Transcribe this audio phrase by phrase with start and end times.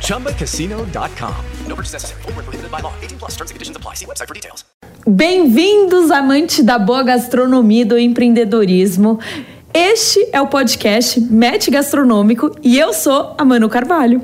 [0.00, 1.34] ChumbaCasino.com.
[1.66, 2.22] No purchase necessary.
[2.22, 2.92] Full prohibited by law.
[3.00, 3.94] 18 plus terms and conditions apply.
[3.94, 4.64] See website for details.
[5.06, 9.18] Bem-vindos, amantes da boa gastronomia e do empreendedorismo.
[9.72, 14.20] Este é o podcast Match Gastronômico e eu sou a Manu Carvalho.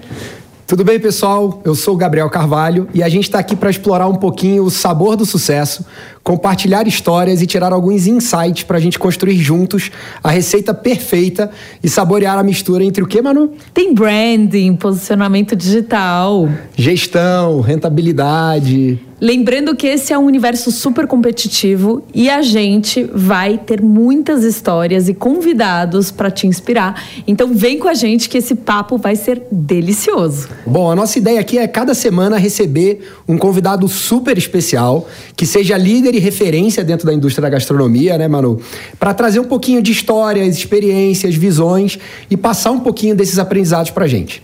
[0.67, 1.61] Tudo bem, pessoal?
[1.63, 4.71] Eu sou o Gabriel Carvalho e a gente está aqui para explorar um pouquinho o
[4.71, 5.85] sabor do sucesso,
[6.23, 9.91] compartilhar histórias e tirar alguns insights para a gente construir juntos
[10.23, 11.51] a receita perfeita
[11.83, 13.53] e saborear a mistura entre o que, Manu?
[13.75, 18.99] Tem branding, posicionamento digital, Gestão, rentabilidade.
[19.25, 25.09] Lembrando que esse é um universo super competitivo e a gente vai ter muitas histórias
[25.09, 27.03] e convidados para te inspirar.
[27.27, 30.51] Então vem com a gente que esse papo vai ser delicioso.
[30.67, 35.79] Bom, a nossa ideia aqui é cada semana receber um convidado super especial, que seja
[35.79, 38.61] líder e referência dentro da indústria da gastronomia, né, Manu?
[39.01, 41.99] Para trazer um pouquinho de histórias, experiências, visões
[42.31, 44.43] e passar um pouquinho desses aprendizados pra gente.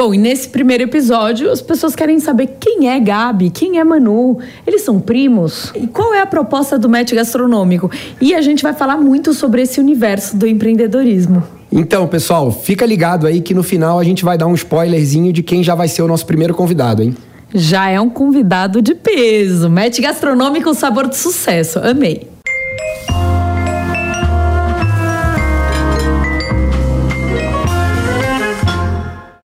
[0.00, 4.38] Bom, e nesse primeiro episódio, as pessoas querem saber quem é Gabi, quem é Manu,
[4.66, 5.70] eles são primos?
[5.74, 7.90] E qual é a proposta do Match Gastronômico?
[8.18, 11.42] E a gente vai falar muito sobre esse universo do empreendedorismo.
[11.70, 15.42] Então, pessoal, fica ligado aí que no final a gente vai dar um spoilerzinho de
[15.42, 17.14] quem já vai ser o nosso primeiro convidado, hein?
[17.54, 19.68] Já é um convidado de peso.
[19.68, 21.78] Match Gastronômico, sabor de sucesso.
[21.78, 22.26] Amei.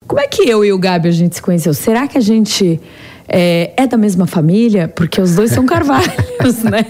[0.09, 1.71] Como é que eu e o Gabi a gente se conheceu?
[1.71, 2.81] Será que a gente
[3.31, 4.87] é, é da mesma família?
[4.87, 6.85] Porque os dois são carvalhos, né?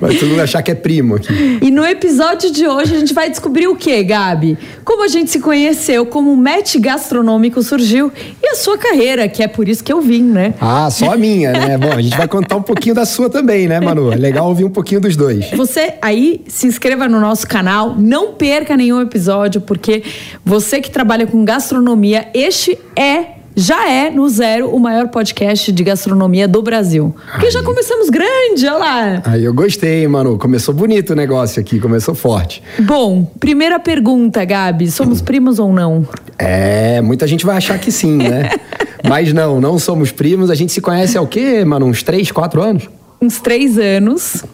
[0.00, 1.58] Vai todo mundo achar que é primo aqui.
[1.60, 4.58] E no episódio de hoje a gente vai descobrir o que, Gabi?
[4.84, 8.10] Como a gente se conheceu, como o match gastronômico surgiu
[8.42, 10.54] e a sua carreira, que é por isso que eu vim, né?
[10.60, 11.76] Ah, só a minha, né?
[11.76, 14.10] Bom, a gente vai contar um pouquinho da sua também, né, Manu?
[14.10, 15.50] É legal ouvir um pouquinho dos dois.
[15.50, 20.02] Você aí se inscreva no nosso canal, não perca nenhum episódio, porque
[20.44, 25.84] você que trabalha com gastronomia, este é já é no zero o maior podcast de
[25.84, 27.14] gastronomia do Brasil.
[27.32, 29.22] Porque já começamos grande, olha lá.
[29.24, 30.38] Aí eu gostei, Manu.
[30.38, 32.62] Começou bonito o negócio aqui, começou forte.
[32.80, 36.06] Bom, primeira pergunta, Gabi, somos primos ou não?
[36.38, 38.50] É, muita gente vai achar que sim, né?
[39.08, 40.50] Mas não, não somos primos.
[40.50, 41.86] A gente se conhece há o quê, Manu?
[41.86, 42.88] Uns três, quatro anos?
[43.20, 44.44] Uns três anos.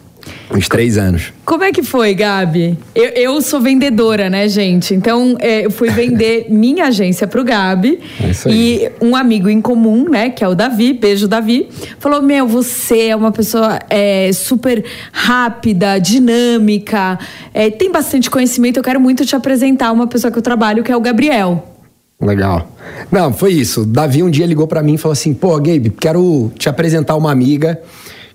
[0.51, 1.31] Uns três anos.
[1.45, 2.77] Como é que foi, Gabi?
[2.95, 4.93] Eu, eu sou vendedora, né, gente?
[4.93, 7.99] Então, é, eu fui vender minha agência pro Gabi.
[8.23, 8.83] É isso aí.
[8.83, 11.69] E um amigo em comum, né, que é o Davi, beijo Davi,
[11.99, 17.19] falou: Meu, você é uma pessoa é, super rápida, dinâmica,
[17.53, 18.77] é, tem bastante conhecimento.
[18.77, 21.75] Eu quero muito te apresentar uma pessoa que eu trabalho, que é o Gabriel.
[22.21, 22.69] Legal.
[23.09, 23.81] Não, foi isso.
[23.81, 27.15] O Davi um dia ligou pra mim e falou assim: pô, Gabe, quero te apresentar
[27.15, 27.79] uma amiga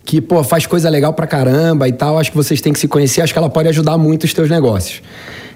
[0.05, 2.19] que, pô, faz coisa legal pra caramba e tal.
[2.19, 3.23] Acho que vocês têm que se conhecer.
[3.23, 5.01] Acho que ela pode ajudar muito os teus negócios.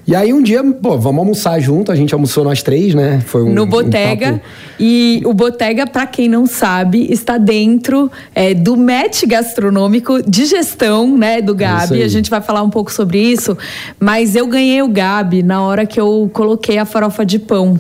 [0.06, 1.92] E aí um dia, pô, vamos almoçar junto.
[1.92, 3.20] A gente almoçou nós três, né?
[3.26, 4.32] Foi um, no um Botega.
[4.32, 4.44] papo-
[4.81, 11.14] E o Botega, para quem não sabe, está dentro é, do match gastronômico de gestão,
[11.19, 11.94] né, do isso Gabi.
[11.97, 12.03] aí.
[12.03, 13.54] A gente vai falar um pouco sobre isso.
[14.00, 17.78] Mas eu ganhei o Gabi na hora que eu coloquei a farofa de pão.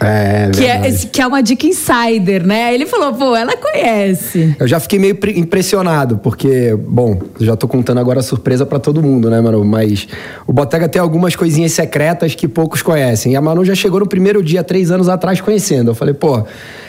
[0.00, 0.88] É, Que é, verdade.
[0.94, 2.72] esse- que é uma dica insider, né?
[2.72, 4.54] Ele falou, pô, ela conhece.
[4.58, 8.78] Eu já fiquei meio pre- impressionado, porque, bom, já tô contando agora a surpresa pra
[8.78, 9.64] todo mundo, né, Manu?
[9.64, 10.06] Mas
[10.46, 13.32] o Botega tem algumas coisinhas secretas que poucos conhecem.
[13.32, 15.90] E a Manu já chegou no primeiro dia, três anos atrás, conhecendo.
[15.90, 16.44] Eu falei, pô,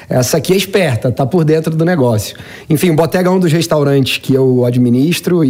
[0.09, 2.35] essa aqui é esperta, tá por dentro do negócio.
[2.69, 5.49] Enfim, o Botega é um dos restaurantes que eu administro e,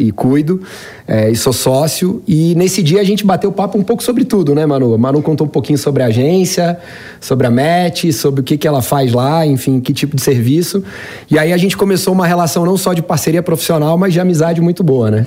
[0.00, 0.62] e- e cuido,
[1.06, 2.22] é, e sou sócio.
[2.26, 4.96] E nesse dia a gente bateu papo um pouco sobre tudo, né, Manu?
[4.96, 6.78] Manu contou um pouquinho sobre a agência,
[7.20, 10.82] sobre a MET, sobre o que, que ela faz lá, enfim, que tipo de serviço.
[11.30, 14.60] E aí a gente começou uma relação não só de parceria profissional, mas de amizade
[14.60, 15.26] muito boa, né?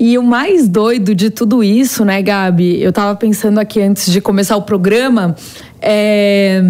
[0.00, 2.80] E o mais doido de tudo isso, né, Gabi?
[2.80, 5.34] Eu tava pensando aqui antes de começar o programa,
[5.82, 6.62] é,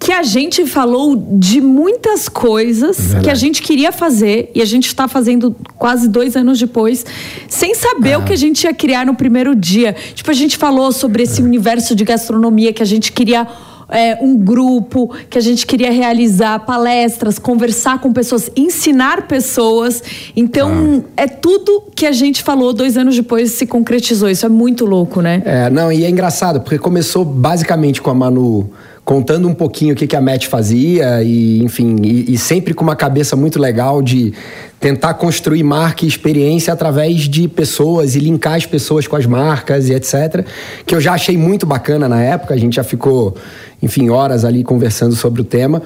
[0.00, 3.24] que a gente falou de muitas coisas Verdade.
[3.24, 7.04] que a gente queria fazer e a gente está fazendo quase dois anos depois,
[7.46, 9.94] sem saber o que a gente ia criar no primeiro dia.
[10.14, 13.46] Tipo, a gente falou sobre esse universo de gastronomia que a gente queria.
[13.90, 20.02] é, um grupo que a gente queria realizar palestras, conversar com pessoas, ensinar pessoas.
[20.34, 24.30] Então, é tudo que a gente falou dois anos depois se concretizou.
[24.30, 25.42] Isso é muito louco, né?
[25.44, 28.70] É, não, e é engraçado, porque começou basicamente com a Manu
[29.04, 32.84] contando um pouquinho o que, que a Matt fazia e, enfim, e, e sempre com
[32.84, 34.32] uma cabeça muito legal de
[34.78, 39.88] tentar construir marca e experiência através de pessoas e linkar as pessoas com as marcas
[39.88, 40.46] e etc.
[40.86, 43.34] Que eu já achei muito bacana na época, a gente já ficou,
[43.82, 45.82] enfim, horas ali conversando sobre o tema.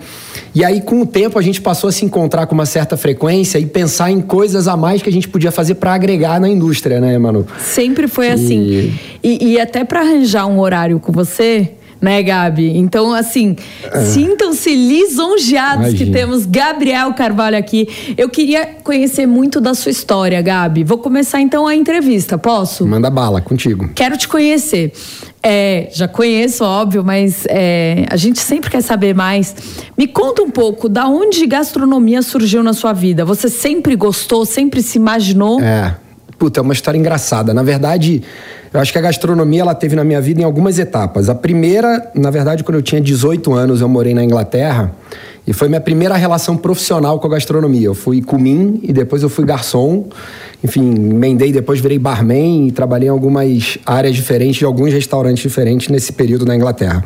[0.54, 3.58] E aí, com o tempo, a gente passou a se encontrar com uma certa frequência
[3.58, 7.00] e pensar em coisas a mais que a gente podia fazer para agregar na indústria,
[7.00, 7.46] né, Manu?
[7.58, 8.94] Sempre foi assim.
[9.22, 11.72] E, e até para arranjar um horário com você,
[12.04, 12.76] né, Gabi?
[12.76, 13.56] Então, assim,
[14.12, 16.12] sintam-se lisonjeados que Imagina.
[16.12, 18.14] temos Gabriel Carvalho aqui.
[18.16, 20.84] Eu queria conhecer muito da sua história, Gabi.
[20.84, 22.86] Vou começar então a entrevista, posso?
[22.86, 23.88] Manda bala, contigo.
[23.94, 24.92] Quero te conhecer.
[25.42, 29.54] É, já conheço, óbvio, mas é, a gente sempre quer saber mais.
[29.96, 33.24] Me conta um pouco da onde gastronomia surgiu na sua vida.
[33.24, 35.60] Você sempre gostou, sempre se imaginou?
[35.60, 35.96] É.
[36.44, 37.54] Puta, é uma história engraçada.
[37.54, 38.22] Na verdade,
[38.70, 41.30] eu acho que a gastronomia ela teve na minha vida em algumas etapas.
[41.30, 44.92] A primeira, na verdade, quando eu tinha 18 anos, eu morei na Inglaterra
[45.46, 47.86] e foi minha primeira relação profissional com a gastronomia.
[47.86, 50.06] Eu fui cumim e depois eu fui garçom.
[50.62, 55.88] Enfim, emendei, depois virei barman e trabalhei em algumas áreas diferentes de alguns restaurantes diferentes
[55.88, 57.02] nesse período na Inglaterra.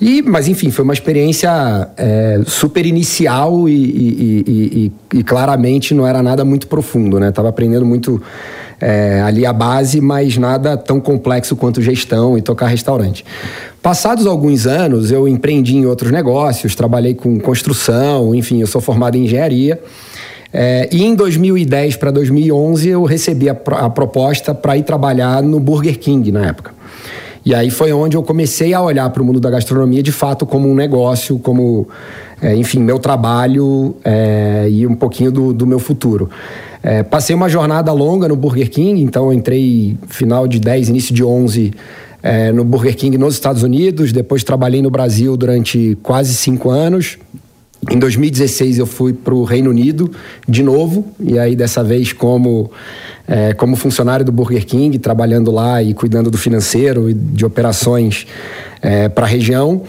[0.00, 6.06] E, mas enfim, foi uma experiência é, super inicial e, e- e- e- claramente não
[6.06, 7.32] era nada muito profundo, né?
[7.32, 8.20] Tava aprendendo muito
[8.78, 13.24] é, ali a base, mas nada tão complexo quanto gestão e tocar restaurante.
[13.80, 19.16] Passados alguns anos, eu empreendi em outros negócios, trabalhei com construção, enfim, eu sou formado
[19.16, 19.80] em engenharia.
[20.52, 25.58] É, e em 2010 para 2011 eu recebi a, a proposta para ir trabalhar no
[25.58, 26.72] Burger King na época.
[27.46, 30.44] E aí foi onde eu comecei a olhar para o mundo da gastronomia de fato
[30.44, 31.86] como um negócio, como,
[32.42, 36.28] é, enfim, meu trabalho é, e um pouquinho do, do meu futuro.
[36.82, 41.22] É, passei uma jornada longa no Burger King, então entrei final de 10, início de
[41.22, 41.72] 11
[42.20, 47.16] é, no Burger King nos Estados Unidos, depois trabalhei no Brasil durante quase cinco anos.
[47.88, 50.10] Em 2016 eu fui para o Reino Unido
[50.48, 52.72] de novo, e aí dessa vez como,
[53.28, 58.26] eh, como funcionário do Burger King, trabalhando lá e cuidando do financeiro e de operações
[59.14, 59.82] para a região.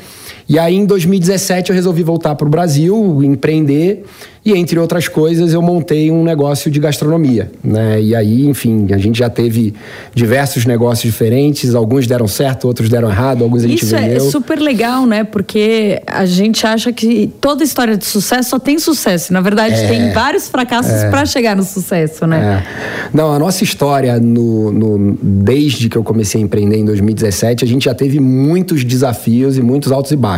[0.50, 4.06] E aí em 2017 eu resolvi voltar para o Brasil, empreender,
[4.46, 7.52] e entre outras coisas eu montei um negócio de gastronomia.
[7.62, 8.02] Né?
[8.02, 9.74] E aí, enfim, a gente já teve
[10.16, 14.08] diversos negócios diferentes, alguns deram certo, outros deram errado, alguns a gente Isso é, é
[14.08, 14.32] vendeu.
[14.32, 15.26] super legal, né?
[15.26, 19.34] Porque a gente acha que toda história de sucesso só tem sucesso.
[19.34, 19.88] Na verdade, É.
[19.90, 22.64] tem vários fracassos pra chegar no sucesso, né?
[22.64, 23.10] É.
[23.14, 27.68] Não, a nossa história, no, no- desde que eu comecei a empreender em 2017, a
[27.68, 30.37] gente já teve muitos desafios e muitos altos e baixos.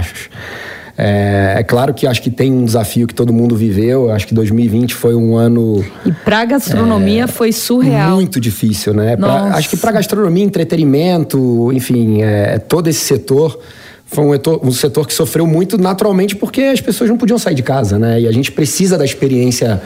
[1.01, 4.05] É, é claro que acho que tem um desafio que todo mundo viveu.
[4.07, 8.11] Eu Acho que 2020 foi um ano E pra gastronomia foi surreal.
[8.11, 8.15] É.
[8.15, 9.15] muito difícil, né?
[9.15, 13.59] Pra- acho que para gastronomia, entretenimento, enfim, é, todo esse setor
[14.05, 14.31] foi um,
[14.63, 18.19] um setor que sofreu muito naturalmente porque as pessoas não podiam sair de casa, né?
[18.21, 19.81] E a gente precisa da experiência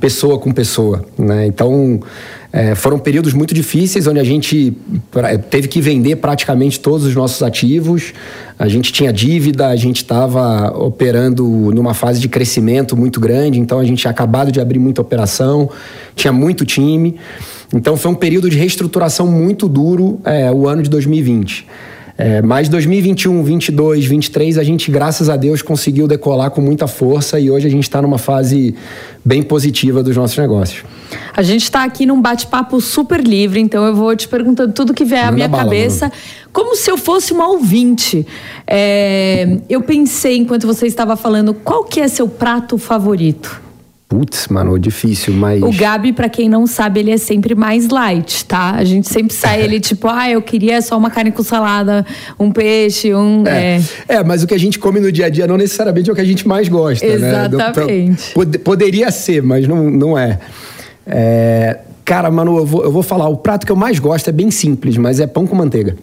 [0.00, 1.46] pessoa com pessoa, né?
[1.46, 2.00] Então
[2.52, 4.72] é, foram períodos muito difíceis onde a gente
[5.10, 8.12] pra- teve que vender praticamente todos os nossos ativos.
[8.58, 13.78] A gente tinha dívida, a gente estava operando numa fase de crescimento muito grande, então
[13.78, 15.68] a gente tinha acabado de abrir muita operação,
[16.14, 17.16] tinha muito time.
[17.74, 21.66] Então foi um período de reestruturação muito duro é, o ano de 2020.
[22.20, 27.38] É, mas 2021, 22, 23, a gente, graças a Deus, conseguiu decolar com muita força
[27.38, 28.74] e hoje a gente está numa fase
[29.24, 30.82] bem positiva dos nossos negócios.
[31.32, 35.04] A gente tá aqui num bate-papo super livre, então eu vou te perguntando tudo que
[35.04, 36.10] vier à Manda minha bala, cabeça,
[36.52, 38.26] como se eu fosse uma ouvinte.
[38.66, 43.67] É, eu pensei, enquanto você estava falando, qual que é seu prato favorito?
[44.08, 45.62] Putz, mano, difícil, mas.
[45.62, 48.70] O Gabi, pra quem não sabe, ele é sempre mais light, tá?
[48.70, 52.06] A gente sempre sai ele tipo, ah, eu queria só uma carne com salada,
[52.40, 53.46] um peixe, um.
[53.46, 53.76] É.
[54.08, 54.16] é.
[54.16, 56.16] é, mas o que a gente come no dia a dia não necessariamente é o
[56.16, 57.48] que a gente mais gosta, né?
[57.52, 58.32] Exatamente.
[58.32, 60.38] Pod- poderia ser, mas não, não é.
[61.06, 64.32] É, Cara, Manu, eu vou, eu vou falar, o prato que eu mais gosto é
[64.32, 65.94] bem simples, mas é pão com manteiga.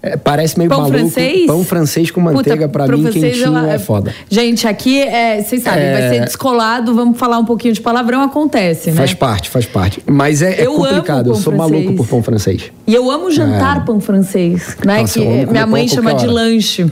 [0.00, 0.96] É, parece meio Pão maluco.
[0.98, 1.46] francês?
[1.46, 4.14] Pão francês com manteiga, pro mim, quentinho, é foda.
[4.30, 5.92] Gente, aqui, é, vocês sabem, É.
[5.92, 8.96] vai ser descolado, vamos falar um pouquinho de palavrão, acontece, né?
[8.96, 10.00] Faz parte, faz parte.
[10.06, 11.70] Mas é, é Eu complicado, eu sou francês.
[11.72, 12.70] maluco por pão francês.
[12.86, 15.00] E eu amo jantar pão francês, né?
[15.00, 16.86] Nossa, que minha mãe chama de lanche.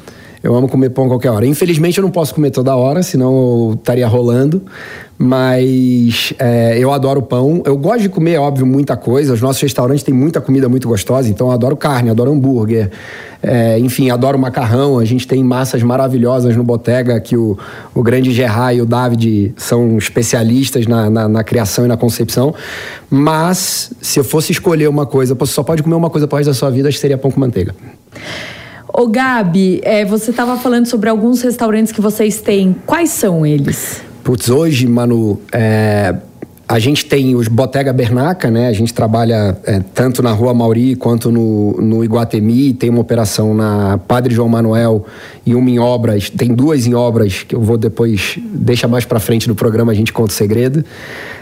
[0.46, 1.44] Eu amo comer pão qualquer hora.
[1.44, 4.62] Infelizmente eu não posso comer toda hora, senão eu estaria rolando.
[5.18, 7.62] Mas é, eu adoro pão.
[7.64, 9.32] Eu gosto de comer, óbvio, muita coisa.
[9.32, 12.92] Os nossos restaurantes têm muita comida muito gostosa, então eu adoro carne, adoro hambúrguer.
[13.42, 15.00] É, enfim, adoro macarrão.
[15.00, 17.58] A gente tem massas maravilhosas no Botega, que o,
[17.92, 22.54] o grande Gerard e o David são especialistas na, na, na, criação e na concepção.
[23.10, 26.54] Mas, se eu fosse escolher uma coisa, você só pode comer uma coisa após da
[26.54, 27.74] sua vida, acho que seria pão com manteiga.
[28.98, 32.74] Ô Gabi, é, você estava falando sobre alguns restaurantes que vocês têm.
[32.86, 34.00] Quais são eles?
[34.24, 36.14] Putz, hoje, Manu, é,
[36.68, 38.66] a gente tem os Botega Bernaca, né?
[38.66, 42.74] A gente trabalha é, tanto na Rua Mauri quanto no, no Iguatemi.
[42.74, 45.06] Tem uma operação na Padre João Manuel
[45.44, 46.28] e uma em obras.
[46.28, 49.94] Tem duas em obras que eu vou depois, deixa mais para frente no programa, a
[49.94, 50.84] gente conta o segredo.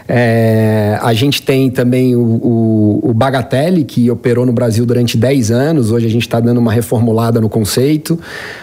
[0.07, 5.50] É, a gente tem também o, o, o, Bagatelle, que operou no Brasil durante 10
[5.50, 5.90] anos.
[5.90, 8.21] Hoje a gente está dando uma reformulada no conceito.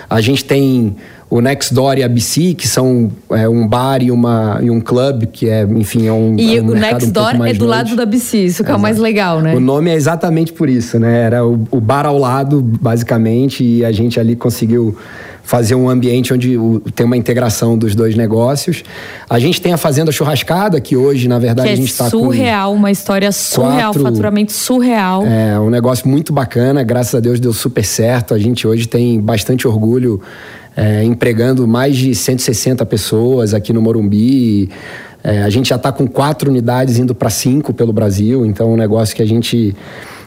[0.07, 0.95] A gente tem
[1.31, 4.81] o Next Door e a BC, que são é, um bar e, uma, e um
[4.81, 6.35] club, que é, enfim, é um.
[6.37, 8.73] E é um o Next um Door é do lado da BC, isso que é,
[8.73, 9.55] é o mais legal, né?
[9.55, 11.21] O nome é exatamente por isso, né?
[11.21, 14.97] Era o, o bar ao lado, basicamente, e a gente ali conseguiu
[15.41, 16.57] fazer um ambiente onde
[16.93, 18.83] tem uma integração dos dois negócios.
[19.29, 22.09] A gente tem a Fazenda Churrascada, que hoje, na verdade, a gente está com.
[22.09, 25.25] Surreal, uma história surreal, quatro, faturamento surreal.
[25.25, 28.33] É, um negócio muito bacana, graças a Deus deu super certo.
[28.33, 30.21] A gente hoje tem bastante orgulho
[30.75, 34.69] é, empregando mais de 160 pessoas aqui no Morumbi.
[35.23, 38.73] É, a gente já está com quatro unidades indo para cinco pelo Brasil, então é
[38.73, 39.75] um negócio que a gente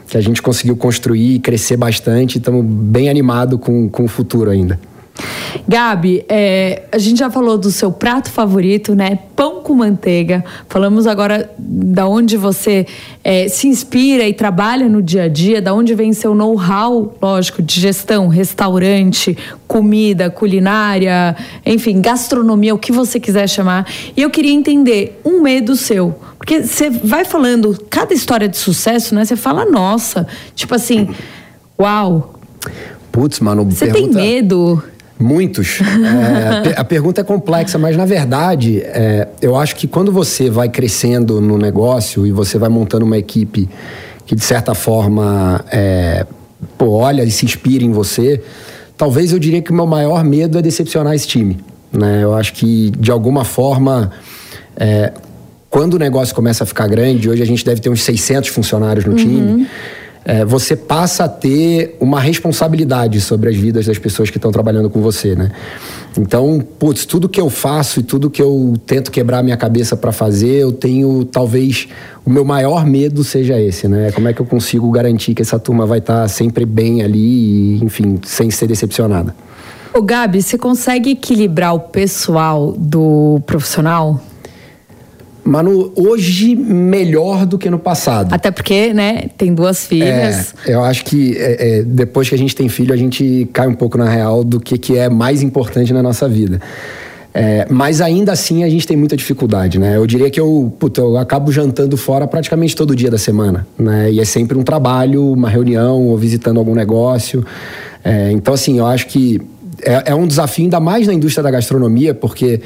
[0.07, 2.37] que a gente conseguiu construir e crescer bastante.
[2.37, 4.79] Estamos bem animados com, com o futuro ainda.
[5.67, 9.19] Gabi, é, a gente já falou do seu prato favorito, né?
[9.35, 10.43] Pão com manteiga.
[10.67, 12.85] Falamos agora da onde você
[13.23, 17.61] é, se inspira e trabalha no dia a dia, da onde vem seu know-how, lógico,
[17.61, 23.87] de gestão, restaurante, comida, culinária, enfim, gastronomia, o que você quiser chamar.
[24.15, 26.15] E eu queria entender um medo seu.
[26.37, 29.25] Porque você vai falando, cada história de sucesso, né?
[29.25, 31.09] Você fala, nossa, tipo assim,
[31.79, 32.35] uau.
[33.11, 34.19] Putz, mano, Você pergunta...
[34.19, 34.83] tem medo?
[35.19, 35.79] Muitos.
[36.65, 40.69] É, a pergunta é complexa, mas na verdade, é, eu acho que quando você vai
[40.69, 43.69] crescendo no negócio e você vai montando uma equipe
[44.25, 46.25] que de certa forma é,
[46.77, 48.41] pô, olha e se inspira em você,
[48.97, 51.57] talvez eu diria que o meu maior medo é decepcionar esse time.
[51.91, 52.23] Né?
[52.23, 54.11] Eu acho que de alguma forma,
[54.75, 55.13] é,
[55.69, 59.05] quando o negócio começa a ficar grande, hoje a gente deve ter uns 600 funcionários
[59.05, 59.17] no uhum.
[59.17, 59.67] time
[60.25, 64.89] é, você passa a ter uma responsabilidade sobre as vidas das pessoas que estão trabalhando
[64.89, 65.51] com você, né?
[66.17, 70.11] Então, putz, tudo que eu faço e tudo que eu tento quebrar minha cabeça para
[70.11, 71.87] fazer, eu tenho talvez
[72.25, 74.11] o meu maior medo seja esse, né?
[74.11, 77.77] Como é que eu consigo garantir que essa turma vai estar tá sempre bem ali
[77.77, 79.35] e, enfim, sem ser decepcionada?
[79.93, 84.19] Ô Gabi, você consegue equilibrar o pessoal do profissional?
[85.45, 88.33] Manu, hoje melhor do que no passado.
[88.33, 90.55] Até porque, né, tem duas filhas.
[90.65, 93.67] É, eu acho que é, é, depois que a gente tem filho, a gente cai
[93.67, 96.59] um pouco na real do que, que é mais importante na nossa vida.
[97.31, 99.97] É, mas ainda assim a gente tem muita dificuldade, né?
[99.97, 104.09] Eu diria que eu, puta, eu acabo jantando fora praticamente todo dia da semana, né?
[104.11, 107.45] E é sempre um trabalho, uma reunião ou visitando algum negócio.
[108.03, 109.41] É, então, assim, eu acho que
[109.83, 112.61] é, é um desafio ainda mais na indústria da gastronomia, porque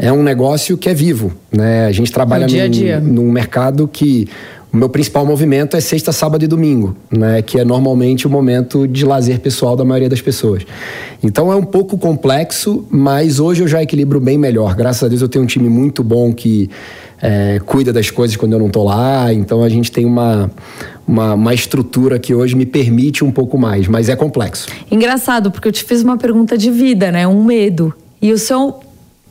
[0.00, 1.32] é um negócio que é vivo.
[1.52, 1.84] Né?
[1.84, 3.00] A gente trabalha é dia num, dia.
[3.00, 4.26] num mercado que
[4.72, 7.42] o meu principal movimento é sexta, sábado e domingo, né?
[7.42, 10.64] que é normalmente o momento de lazer pessoal da maioria das pessoas.
[11.22, 14.74] Então é um pouco complexo, mas hoje eu já equilibro bem melhor.
[14.74, 16.70] Graças a Deus eu tenho um time muito bom que
[17.20, 19.30] é, cuida das coisas quando eu não estou lá.
[19.34, 20.50] Então a gente tem uma,
[21.06, 24.68] uma, uma, estrutura que hoje me permite um pouco mais, mas é complexo.
[24.90, 27.28] Engraçado, porque eu te fiz uma pergunta de vida, né?
[27.28, 27.92] Um medo.
[28.22, 28.80] E o seu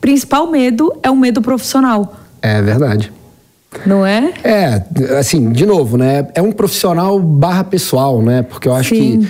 [0.00, 2.16] principal medo é o medo profissional.
[2.40, 3.12] É verdade.
[3.86, 4.32] Não é?
[4.42, 4.84] É,
[5.18, 6.26] assim, de novo, né?
[6.34, 8.42] É um profissional barra pessoal, né?
[8.42, 9.20] Porque eu acho Sim.
[9.20, 9.28] que.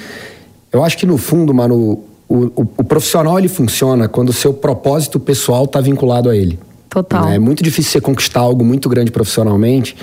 [0.73, 4.55] Eu acho que no fundo, mano, o, o, o profissional ele funciona quando o seu
[4.55, 6.59] propósito pessoal está vinculado a ele.
[6.89, 7.27] Total.
[7.27, 7.37] Né?
[7.37, 9.97] É muito difícil você conquistar algo muito grande profissionalmente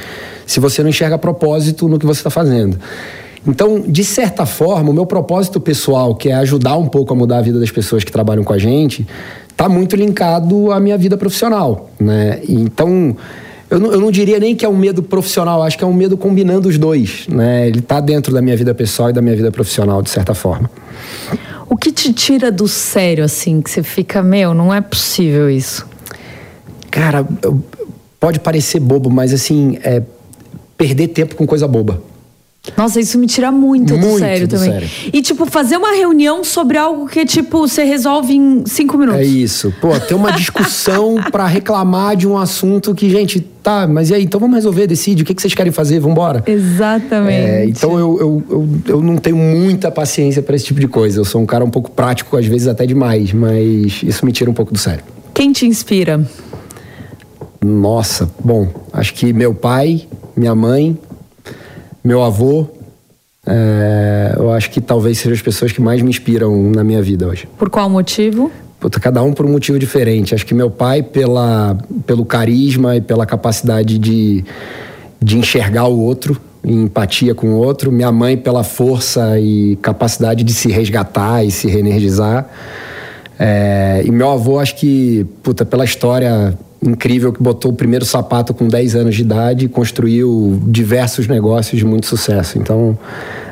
[0.45, 2.77] se você não enxerga propósito no que você está fazendo.
[3.45, 7.37] Então, de certa forma, o meu propósito pessoal, que é ajudar um pouco a mudar
[7.37, 9.07] a vida das pessoas que trabalham com a gente,
[9.57, 12.39] está muito linkado à minha vida profissional, né?
[12.47, 13.17] Então,
[13.71, 15.93] eu não, eu não, diria nem que é um medo profissional, acho que é um
[15.93, 17.67] medo combinando os dois, né?
[17.67, 20.69] Ele está dentro da minha vida pessoal e da minha vida profissional, de certa forma.
[21.67, 25.87] O que te tira do sério, assim, que você fica, meu, não é possível isso?
[26.91, 27.27] Cara,
[28.19, 30.03] pode parecer bobo, mas assim, é
[30.77, 31.99] perder tempo com coisa boba.
[32.75, 34.71] Nossa, isso me tira muito, do Muito sério do também.
[34.71, 34.89] sério.
[35.13, 39.21] E, tipo, fazer uma reunião sobre algo que, tipo, você resolve em cinco minutos.
[39.21, 39.73] É isso.
[39.79, 44.23] Pô, ter uma discussão pra reclamar de um assunto que, gente, tá, mas e aí?
[44.23, 45.23] Então vamos resolver, decide.
[45.23, 45.99] O que, que vocês querem fazer?
[45.99, 46.43] Vambora.
[46.45, 47.49] Exatamente.
[47.49, 51.19] É, então eu, eu, eu, eu não tenho muita paciência pra esse tipo de coisa.
[51.19, 54.49] Eu sou um cara um pouco prático, às vezes até demais, mas isso me tira
[54.49, 55.03] um pouco do sério.
[55.33, 56.25] Quem te inspira?
[57.63, 60.03] Nossa, bom, acho que meu pai,
[60.35, 60.97] minha mãe,
[62.07, 62.65] meu avô,
[63.45, 67.27] é, eu acho que talvez sejam as pessoas que mais me inspiram na minha vida
[67.27, 67.49] hoje.
[67.57, 68.49] Por qual motivo?
[68.79, 70.33] Puta, cada um por um motivo diferente.
[70.33, 74.45] Acho que meu pai, pela, pelo carisma e pela capacidade de,
[75.21, 77.91] de enxergar o outro, em empatia com o outro.
[77.91, 82.47] Minha mãe, pela força e capacidade de se resgatar e se reenergizar.
[83.37, 88.53] É, e meu avô, acho que, puta, pela história incrível que botou o primeiro sapato
[88.53, 92.57] com 10 anos de idade e construiu diversos negócios de muito sucesso.
[92.59, 92.97] Então,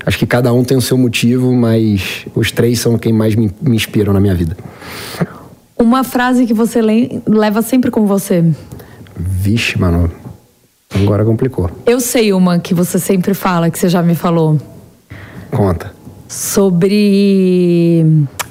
[0.06, 3.52] acho que cada um tem o seu motivo, mas os três são quem mais me,
[3.62, 4.56] me inspiram na minha vida.
[5.78, 8.44] Uma frase que você le- leva sempre com você.
[9.18, 10.12] Vixe, mano.
[10.94, 11.70] Agora complicou.
[11.86, 14.58] Eu sei uma que você sempre fala, que você já me falou.
[15.52, 15.92] Conta.
[16.28, 18.06] Sobre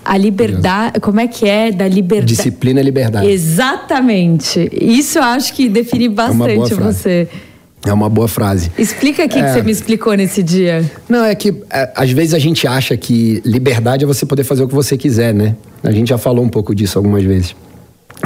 [0.04, 1.00] a liberdade.
[1.00, 1.72] Como é que é?
[1.72, 2.34] Da liberdade.
[2.34, 3.26] Disciplina e liberdade.
[3.28, 4.68] Exatamente.
[4.72, 6.98] Isso eu acho que define boa bastante frase.
[6.98, 7.28] você.
[7.86, 8.70] É uma boa frase.
[8.78, 9.52] Explica aqui que É.
[9.52, 10.90] você me explicou nesse dia.
[11.08, 14.62] Não, é que é, às vezes a gente acha que liberdade é você poder fazer
[14.62, 15.54] o que você quiser, né?
[15.82, 17.54] A gente já falou um pouco disso algumas vezes.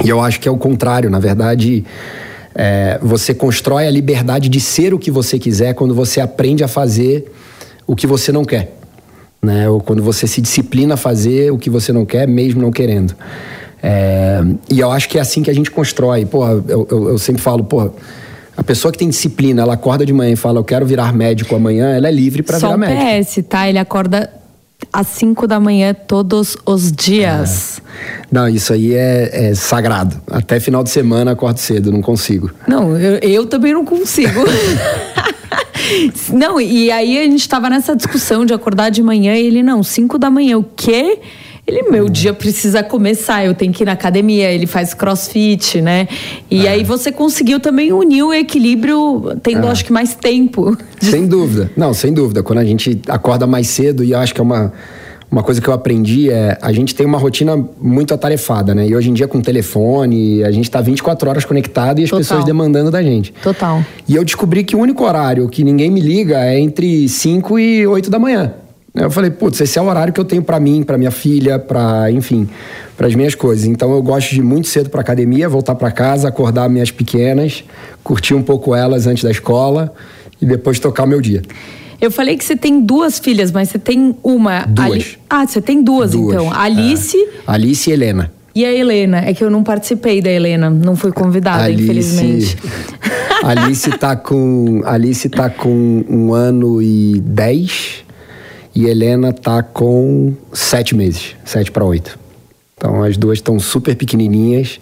[0.03, 1.09] E eu acho que é o contrário.
[1.09, 1.83] Na verdade,
[2.55, 6.67] é, você constrói a liberdade de ser o que você quiser quando você aprende a
[6.69, 7.29] fazer
[7.85, 8.78] o que você não quer.
[9.41, 9.69] Né?
[9.69, 13.15] Ou quando você se disciplina a fazer o que você não quer, mesmo não querendo.
[13.81, 16.25] É, e eu acho que é assim que a gente constrói.
[16.25, 17.91] Pô, eu, eu, eu sempre falo, pô,
[18.59, 21.55] a pessoa que tem disciplina, ela acorda de manhã e fala, eu quero virar médico
[21.55, 23.41] amanhã, ela é livre para Só virar médico.
[23.41, 23.69] PS, tá?
[23.69, 24.29] Ele acorda
[24.91, 27.81] às 5 da manhã todos os dias.
[28.31, 30.21] Não, isso aí é, é sagrado.
[30.29, 32.51] Até final de semana acordo cedo, não consigo.
[32.67, 34.41] Não, eu, eu também não consigo.
[36.31, 39.83] não, e aí a gente tava nessa discussão de acordar de manhã e ele, não,
[39.83, 41.19] 5 da manhã, o quê?
[41.69, 46.07] Ele, meu dia precisa começar, eu tenho que ir na academia, ele faz crossfit, né?
[46.49, 50.75] E aí você conseguiu também unir o equilíbrio, tendo acho que mais tempo.
[50.99, 51.71] Sem dúvida.
[51.77, 52.41] Não, sem dúvida.
[52.41, 54.73] Quando a gente acorda mais cedo, e acho que é uma,
[55.31, 58.87] uma coisa que eu aprendi, é a gente tem uma rotina muito atarefada, né?
[58.87, 62.19] E hoje em dia com telefone, a gente tá 24 horas conectado e as Total.
[62.19, 63.31] pessoas demandando da gente.
[63.43, 63.83] Total.
[64.07, 67.85] E eu descobri que o único horário que ninguém me liga é entre 5 e
[67.85, 68.53] 8 da manhã.
[68.95, 71.59] Eu falei, putz, esse é o horário que eu tenho pra mim, pra minha filha,
[71.59, 72.49] pra, enfim,
[72.97, 73.65] para as minhas coisas.
[73.65, 77.63] Então eu gosto de ir muito cedo pra academia, voltar pra casa, acordar minhas pequenas,
[78.03, 79.93] curtir um pouco elas antes da escola
[80.41, 81.43] e depois tocar o meu dia.
[82.01, 84.61] Eu falei que você tem duas filhas, mas você tem uma.
[84.65, 84.91] Duas.
[84.91, 86.51] Ali- Ah, você tem duas, Duas, então.
[86.51, 87.29] A Alice é.
[87.45, 88.31] Alice e Helena.
[88.55, 89.17] e a Helena.
[89.25, 92.57] É que eu não participei da Helena, não fui convidada, infelizmente.
[93.43, 98.03] Alice tá com Alice tá com um ano e dez
[98.75, 102.17] e Helena tá com sete meses, sete para oito.
[102.77, 104.79] Então as duas estão super pequenininhas,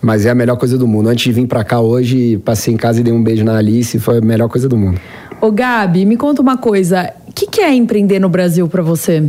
[0.00, 1.08] mas é a melhor coisa do mundo.
[1.08, 3.98] Antes de vir para cá hoje, passei em casa e dei um beijo na Alice,
[3.98, 5.00] foi a melhor coisa do mundo.
[5.40, 7.12] Ô, Gabi, me conta uma coisa.
[7.28, 9.28] O que, que é empreender no Brasil pra você?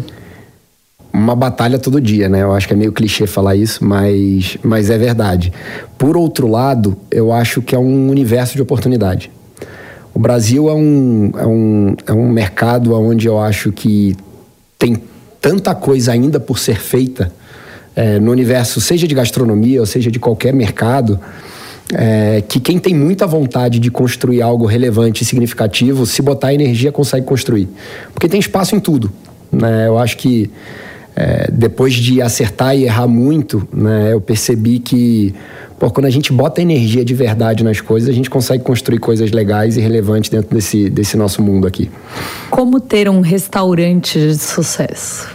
[1.14, 2.42] uma batalha todo dia, né?
[2.42, 5.52] Eu acho que é meio clichê falar isso, mas, mas é verdade.
[5.98, 9.30] Por outro lado, eu acho que é um universo de oportunidade.
[10.14, 14.16] O Brasil é um, é um, é um mercado onde eu acho que
[14.78, 15.02] tem
[15.40, 17.32] tanta coisa ainda por ser feita
[17.96, 21.20] é, no universo, seja de gastronomia ou seja de qualquer mercado,
[21.94, 26.92] é, que quem tem muita vontade de construir algo relevante e significativo, se botar energia,
[26.92, 27.68] consegue construir.
[28.14, 29.12] Porque tem espaço em tudo.
[29.52, 29.88] Né?
[29.88, 30.50] Eu acho que
[31.16, 35.34] é, depois de acertar e errar muito, né, eu percebi que
[35.78, 39.32] pô, quando a gente bota energia de verdade nas coisas, a gente consegue construir coisas
[39.32, 41.92] legais e relevantes dentro desse, desse nosso mundo aqui.
[42.50, 45.28] Como ter um restaurante de sucesso?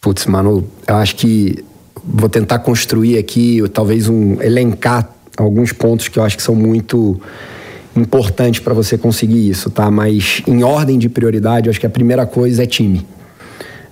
[0.00, 1.64] Putz, mano, eu acho que
[2.04, 7.20] vou tentar construir aqui, talvez um elencar alguns pontos que eu acho que são muito
[7.96, 9.90] importantes para você conseguir isso, tá?
[9.90, 13.06] Mas em ordem de prioridade, eu acho que a primeira coisa é time.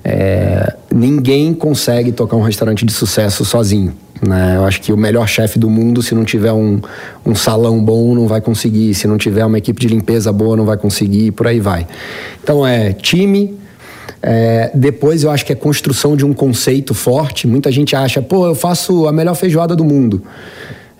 [0.04, 3.94] É, ninguém consegue tocar um restaurante de sucesso sozinho.
[4.20, 4.56] Né?
[4.56, 6.80] Eu acho que o melhor chefe do mundo, se não tiver um,
[7.24, 8.94] um salão bom, não vai conseguir.
[8.94, 11.32] Se não tiver uma equipe de limpeza boa, não vai conseguir.
[11.32, 11.86] Por aí vai.
[12.42, 13.56] Então é time.
[14.20, 17.46] É, depois eu acho que é construção de um conceito forte.
[17.46, 20.22] Muita gente acha, pô, eu faço a melhor feijoada do mundo.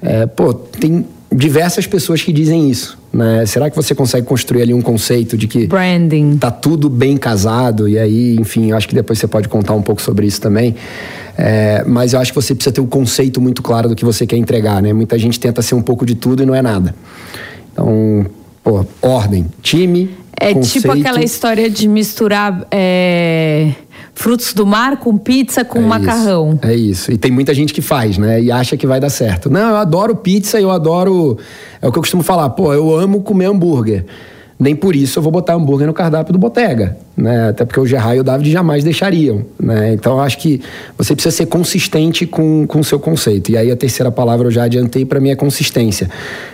[0.02, 2.98] É, pô, tem diversas pessoas que dizem isso.
[3.12, 3.44] Né?
[3.46, 6.36] Será que você consegue construir ali um conceito de que Branding.
[6.38, 7.88] tá tudo bem casado?
[7.88, 10.74] E aí, enfim, eu acho que depois você pode contar um pouco sobre isso também.
[11.36, 14.26] É, mas eu acho que você precisa ter um conceito muito claro do que você
[14.26, 14.92] quer entregar, né?
[14.92, 16.94] Muita gente tenta ser um pouco de tudo e não é nada.
[17.72, 18.26] Então,
[18.62, 20.82] pô, ordem, time, É conceito.
[20.88, 23.72] tipo aquela história de misturar é,
[24.14, 26.55] frutos do mar com pizza com É macarrão.
[26.55, 27.12] Isso, é isso.
[27.12, 28.40] E tem muita gente que faz, né?
[28.40, 29.51] E acha que vai dar certo.
[29.51, 31.38] Não, eu adoro pizza, eu adoro.
[31.81, 34.05] É o que eu costumo falar, pô, eu amo comer hambúrguer.
[34.62, 37.48] Nem por isso eu vou botar hambúrguer no cardápio do Botega, né?
[37.48, 39.92] Até porque o Gerard e o David jamais deixariam, né?
[39.92, 40.61] Então eu acho que
[40.96, 43.51] você precisa ser consistente com com o seu conceito.
[43.51, 46.09] E aí a terceira palavra eu já adiantei para mim é consistência.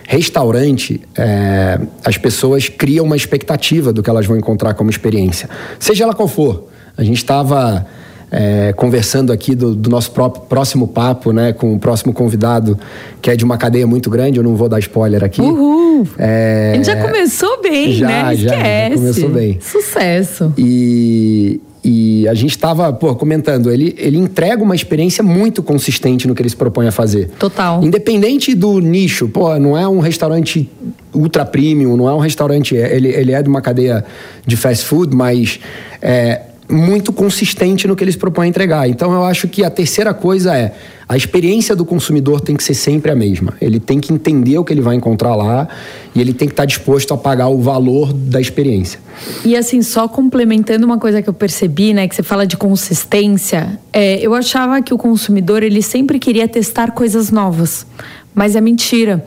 [0.06, 6.04] Restaurante, é, as pessoas criam uma expectativa do que elas vão encontrar como experiência, seja
[6.04, 6.67] ela qual for.
[6.98, 7.86] A gente estava
[8.30, 12.78] é, conversando aqui do, do nosso próprio, próximo papo, né, com o próximo convidado,
[13.22, 15.40] que é de uma cadeia muito grande, eu não vou dar spoiler aqui.
[15.40, 16.06] Uhul!
[16.18, 18.36] É, A gente já começou bem, já, né?
[18.36, 18.94] já, já Esquece.
[18.96, 19.58] começou bem.
[19.60, 20.52] Sucesso.
[20.58, 26.42] E, e a gente estava comentando, ele, ele entrega uma experiência muito consistente no que
[26.42, 27.30] ele se propõe a fazer.
[27.38, 27.82] Total.
[27.82, 30.68] Independente do nicho, pô, não é um restaurante
[31.14, 32.74] ultra premium, não é um restaurante.
[32.74, 34.04] Ele, ele é de uma cadeia
[34.46, 35.58] de fast food, mas
[36.02, 38.88] é muito consistente no que ele se propõe a entregar.
[38.88, 40.74] Então eu acho que a terceira coisa é
[41.08, 43.54] a experiência do consumidor tem que ser sempre a mesma.
[43.62, 45.66] Ele tem que entender o que ele vai encontrar lá
[46.14, 49.00] e ele tem que estar disposto a pagar o valor da experiência.
[49.42, 53.80] E assim, só complementando uma coisa que eu percebi, né, que você fala de consistência,
[53.90, 57.86] é, eu achava que o consumidor ele sempre queria testar coisas novas,
[58.34, 59.24] mas é mentira.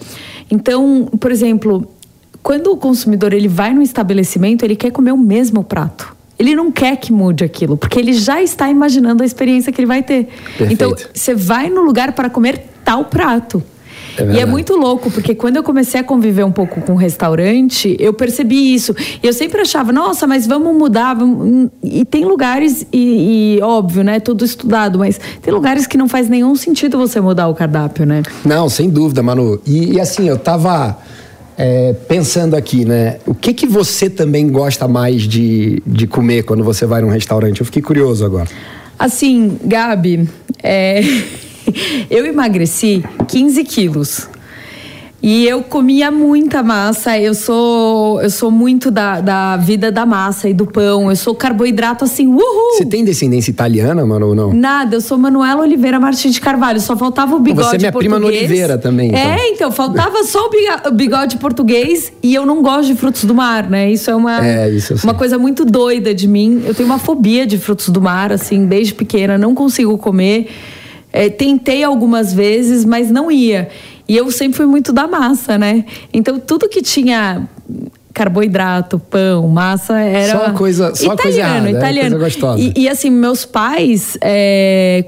[0.51, 1.87] Então, por exemplo,
[2.43, 6.20] quando o consumidor ele vai no estabelecimento, ele quer comer o mesmo prato.
[6.41, 9.85] Ele não quer que mude aquilo, porque ele já está imaginando a experiência que ele
[9.85, 10.27] vai ter.
[10.57, 10.73] Perfeito.
[10.73, 13.61] Então, você vai no lugar para comer tal prato.
[14.17, 17.95] É e é muito louco, porque quando eu comecei a conviver um pouco com restaurante,
[17.99, 18.93] eu percebi isso.
[19.21, 21.13] E eu sempre achava, nossa, mas vamos mudar.
[21.13, 24.19] vamos- E tem lugares, e, e óbvio, né?
[24.19, 28.23] Tudo estudado, mas tem lugares que não faz nenhum sentido você mudar o cardápio, né?
[28.43, 29.61] Não, sem dúvida, Manu.
[29.65, 30.97] E, e assim, eu tava
[31.57, 33.17] é, pensando aqui, né?
[33.25, 37.59] O que que você também gosta mais de, de comer quando você vai num restaurante?
[37.59, 38.49] Eu fiquei curioso agora.
[38.97, 40.29] Assim, Gabi,
[40.61, 41.01] é,
[42.09, 44.29] eu emagreci 15 quilos.
[45.23, 50.49] E eu comia muita massa, eu sou eu sou muito da, da vida da massa
[50.49, 52.75] e do pão, eu sou carboidrato assim, uhul!
[52.75, 54.53] Você tem descendência italiana, Manu, ou não?
[54.53, 57.91] Nada, eu sou Manuela Oliveira Martins de Carvalho, só faltava o bigode Você é minha
[57.91, 58.45] prima português.
[58.45, 59.19] Oliveira também, então.
[59.19, 63.69] É, então, faltava só o bigode português e eu não gosto de frutos do mar,
[63.69, 63.91] né?
[63.91, 66.63] Isso é uma, É, isso uma coisa muito doida de mim.
[66.65, 70.49] Eu tenho uma fobia de frutos do mar, assim, desde pequena, não consigo comer.
[71.13, 73.69] É, tentei algumas vezes, mas não ia.
[74.11, 75.85] E eu sempre fui muito da massa, né?
[76.13, 77.47] Então, tudo que tinha
[78.13, 80.31] carboidrato, pão, massa, era.
[80.37, 82.09] Só coisa- só coisa italiano, errada, é, italiano.
[82.17, 82.61] coisa gostosa.
[82.61, 84.17] E, e, assim, meus pais.
[84.19, 85.05] é,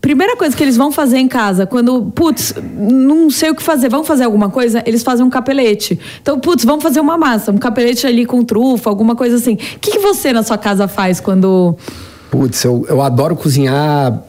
[0.00, 3.88] Primeira coisa que eles vão fazer em casa, quando, putz, não sei o que fazer,
[3.88, 4.80] vamos fazer alguma coisa?
[4.86, 5.98] Eles fazem um capelete.
[6.22, 9.54] Então, putz, vamos fazer uma massa, um capelete ali com trufa, alguma coisa assim.
[9.54, 11.76] O que, que você na sua casa faz quando.
[12.30, 14.22] Putz, eu, eu adoro cozinhar.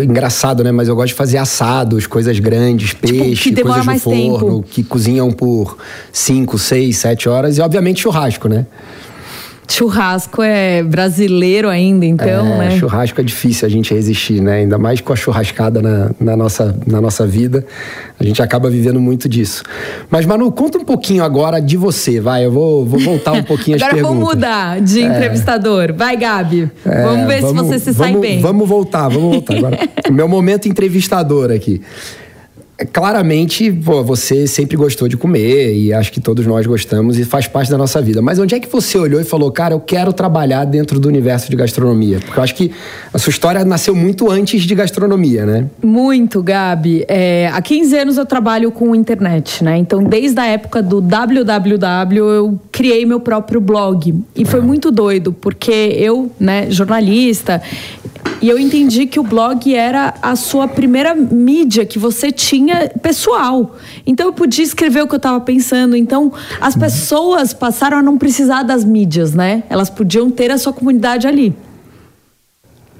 [0.00, 0.72] Engraçado, né?
[0.72, 4.38] Mas eu gosto de fazer assados, coisas grandes, peixe, Tipo, que demora coisas no forno,
[4.56, 4.64] tempo.
[4.70, 5.76] que cozinham por
[6.12, 7.58] 5, 6, 7 horas.
[7.58, 8.66] E, obviamente, churrasco, né?
[9.68, 12.78] Churrasco é brasileiro ainda, então, é, né?
[12.78, 14.58] Churrasco é difícil a gente resistir, né?
[14.58, 17.66] Ainda mais com a churrascada na, na nossa, na nossa vida.
[18.18, 19.62] A gente acaba vivendo muito disso.
[20.08, 22.44] Mas, Manu, conta um pouquinho agora de você, vai.
[22.46, 24.18] Eu vou, vou voltar um pouquinho as Agora perguntas.
[24.18, 25.92] vamos mudar de entrevistador.
[25.92, 26.70] Vai, Gabi.
[26.84, 28.40] É, vamos ver se você se sai vamos- bem.
[28.40, 29.56] Vamos voltar, vamos voltar.
[29.56, 29.78] Agora,
[30.10, 31.82] meu momento entrevistador aqui.
[32.78, 37.24] É, Claramente, pô, você sempre gostou de comer e acho que todos nós gostamos e
[37.24, 38.20] faz parte da nossa vida.
[38.20, 41.50] Mas onde é que você olhou e falou, cara, eu quero trabalhar dentro do universo
[41.50, 42.20] de gastronomia?
[42.20, 42.72] Porque eu acho que
[43.12, 45.66] a sua história nasceu muito antes de gastronomia, né?
[45.82, 47.04] Muito, Gabi.
[47.08, 49.76] É, há 15 anos eu trabalho com internet, né?
[49.78, 54.22] Então, desde a época do www, eu criei meu próprio blog.
[54.36, 57.62] E foi muito doido, porque eu, né, jornalista,
[58.42, 63.76] e eu entendi que o blog era a sua primeira mídia que você tinha pessoal.
[64.06, 65.96] Então, eu podia escrever o que eu estava pensando.
[65.96, 69.62] Então, as pessoas passaram a não precisar das mídias, né?
[69.70, 71.54] Elas podiam ter a sua comunidade ali.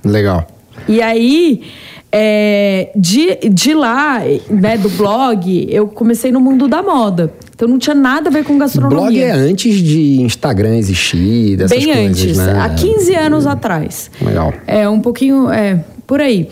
[0.03, 0.47] Legal.
[0.89, 1.65] E aí,
[2.11, 7.31] é, de, de lá, né, do blog, eu comecei no mundo da moda.
[7.57, 9.01] Então não tinha nada a ver com gastronomia.
[9.01, 12.61] Blog é antes de Instagram existir, dessas Bem coisas, antes, né?
[12.61, 14.11] há 15 anos atrás.
[14.21, 14.53] Legal.
[14.67, 16.51] É um pouquinho, é, por aí.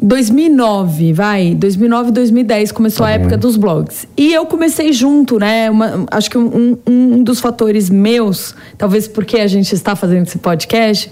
[0.00, 4.06] 2009, vai, 2009, 2010 começou tá a época dos blogs.
[4.16, 5.68] E eu comecei junto, né?
[5.68, 10.38] Uma, acho que um, um, dos fatores meus, talvez porque a gente está fazendo esse
[10.38, 11.10] podcast,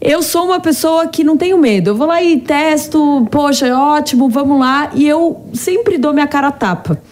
[0.00, 1.90] eu sou uma pessoa que não tenho medo.
[1.90, 4.92] Eu vou lá e testo, poxa, é ótimo, vamos lá.
[4.94, 7.02] E eu sempre dou minha cara a tapa.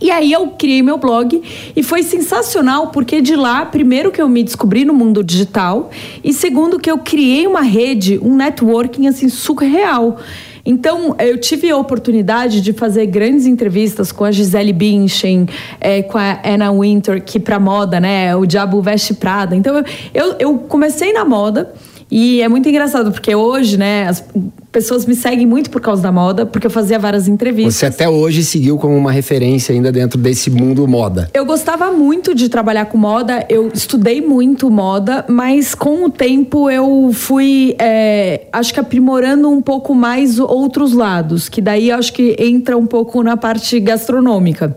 [0.00, 1.42] E aí eu criei meu blog
[1.76, 5.90] e foi sensacional porque de lá, primeiro que eu me descobri no mundo digital
[6.24, 10.18] e segundo que eu criei uma rede, um networking assim surreal.
[10.64, 15.46] Então, eu tive a oportunidade de fazer grandes entrevistas com a Gisele Bündchen,
[15.80, 19.56] é, com a Anna Winter, que para moda, né, o Diabo Veste Prada.
[19.56, 19.82] Então,
[20.12, 21.72] eu, eu comecei na moda
[22.10, 24.22] e é muito engraçado, porque hoje, né, as
[24.70, 27.74] pessoas me seguem muito por causa da moda, porque eu fazia várias entrevistas.
[27.74, 31.28] Você até hoje seguiu como uma referência ainda dentro desse mundo moda.
[31.34, 36.70] Eu gostava muito de trabalhar com moda, eu estudei muito moda, mas com o tempo
[36.70, 42.36] eu fui, é, acho que aprimorando um pouco mais outros lados, que daí acho que
[42.38, 44.76] entra um pouco na parte gastronômica.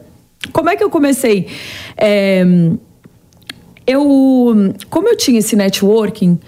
[0.52, 1.48] Como é que eu comecei?
[1.96, 2.44] É,
[3.86, 6.40] eu, como eu tinha esse networking,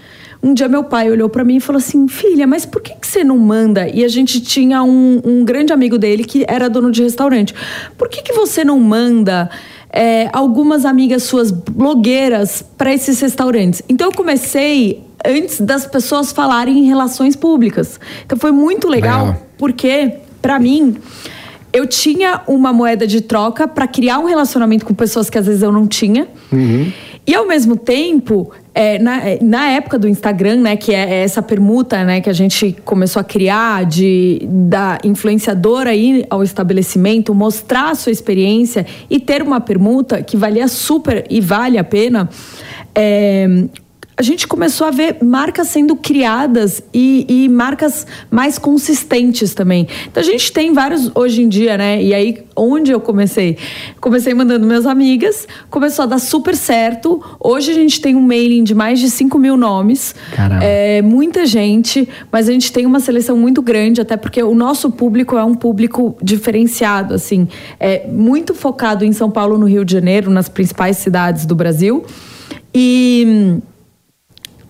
[0.46, 3.06] um dia meu pai olhou para mim e falou assim: Filha, mas por que, que
[3.06, 3.88] você não manda?
[3.88, 7.52] E a gente tinha um, um grande amigo dele que era dono de restaurante.
[7.98, 9.50] Por que, que você não manda?
[9.90, 13.82] É, algumas amigas suas blogueiras para esses restaurantes.
[13.88, 17.98] Então eu comecei antes das pessoas falarem em relações públicas.
[18.24, 20.96] Então foi muito legal, porque para mim
[21.72, 25.62] eu tinha uma moeda de troca para criar um relacionamento com pessoas que às vezes
[25.62, 26.28] eu não tinha.
[26.52, 26.92] Uhum.
[27.26, 32.04] E ao mesmo tempo, é, na, na época do Instagram, né, que é essa permuta
[32.04, 37.94] né, que a gente começou a criar de da influenciadora ir ao estabelecimento, mostrar a
[37.94, 42.28] sua experiência e ter uma permuta que valia super e vale a pena.
[42.94, 43.64] É,
[44.18, 49.86] a gente começou a ver marcas sendo criadas e, e, marcas mais consistentes também.
[50.06, 52.02] Então a gente tem vários hoje em dia, né?
[52.02, 53.58] E aí, onde eu comecei?
[54.00, 57.22] Comecei mandando minhas amigas, começou a dar super certo.
[57.38, 60.14] Hoje a gente tem um mailing de mais de 5 mil nomes.
[60.34, 60.64] Caramba.
[60.64, 64.90] É muita gente, mas a gente tem uma seleção muito grande, até porque o nosso
[64.90, 67.46] público é um público diferenciado, assim.
[67.78, 72.02] É muito focado em São Paulo, no Rio de Janeiro, nas principais cidades do Brasil.
[72.74, 73.60] E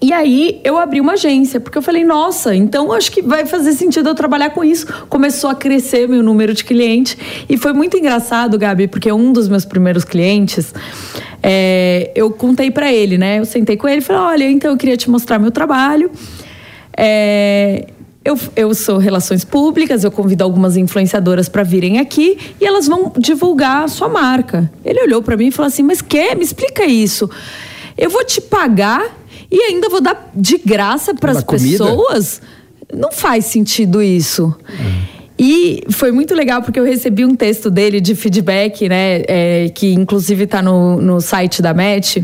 [0.00, 3.72] e aí eu abri uma agência, porque eu falei, nossa, então acho que vai fazer
[3.72, 4.86] sentido eu trabalhar com isso.
[5.08, 7.16] Começou a crescer meu número de clientes.
[7.48, 10.74] E foi muito engraçado, Gabi, porque um dos meus primeiros clientes,
[11.42, 13.38] é, eu contei para ele, né?
[13.38, 16.10] Eu sentei com ele e falei, olha, então eu queria te mostrar meu trabalho.
[16.94, 17.86] É,
[18.22, 23.12] eu, eu sou relações públicas, eu convido algumas influenciadoras para virem aqui e elas vão
[23.16, 24.70] divulgar a sua marca.
[24.84, 26.34] Ele olhou para mim e falou assim: Mas que?
[26.34, 27.30] Me explica isso.
[27.96, 32.40] Eu vou te pagar e ainda vou dar de graça para as pessoas.
[32.92, 34.54] Não faz sentido isso.
[35.38, 39.22] E foi muito legal porque eu recebi um texto dele de feedback, né?
[39.28, 42.18] É, que inclusive está no, no site da Match.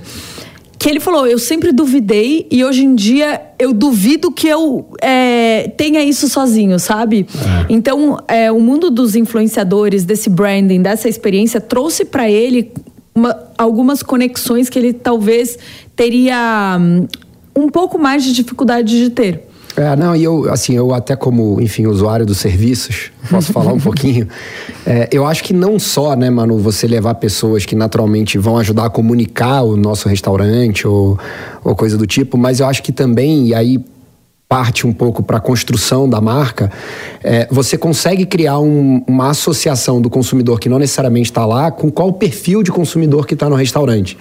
[0.78, 5.70] Que ele falou: Eu sempre duvidei e hoje em dia eu duvido que eu é,
[5.76, 7.26] tenha isso sozinho, sabe?
[7.34, 7.66] É.
[7.68, 12.72] Então, é, o mundo dos influenciadores, desse branding, dessa experiência, trouxe para ele
[13.14, 15.58] uma, algumas conexões que ele talvez
[15.94, 17.06] teria hum,
[17.54, 19.48] um pouco mais de dificuldade de ter.
[19.74, 23.80] É, não, e eu, assim, eu até como, enfim, usuário dos serviços, posso falar um
[23.80, 24.28] pouquinho.
[24.84, 28.86] É, eu acho que não só, né, Manu, você levar pessoas que naturalmente vão ajudar
[28.86, 31.18] a comunicar o nosso restaurante ou,
[31.64, 33.82] ou coisa do tipo, mas eu acho que também, e aí
[34.52, 36.70] parte um pouco para a construção da marca,
[37.24, 41.90] é, você consegue criar um, uma associação do consumidor que não necessariamente está lá com
[41.90, 44.14] qual o perfil de consumidor que está no restaurante.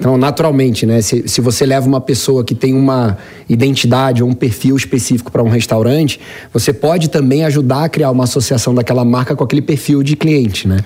[0.00, 4.32] Então, naturalmente, né, se, se você leva uma pessoa que tem uma identidade ou um
[4.32, 6.18] perfil específico para um restaurante,
[6.50, 10.66] você pode também ajudar a criar uma associação daquela marca com aquele perfil de cliente,
[10.66, 10.78] né?